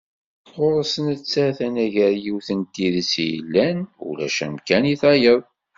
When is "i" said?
3.25-3.27, 4.93-4.95